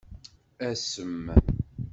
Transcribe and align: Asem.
Asem. 0.67 1.17